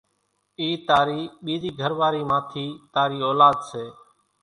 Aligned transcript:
اِي 0.59 0.67
تارِي 0.87 1.19
ٻيزي 1.43 1.71
گھرواري 1.79 2.23
مان 2.29 2.41
ٿي 2.49 2.65
تاري 2.93 3.19
اولاۮ 3.27 3.53
سي 3.69 3.85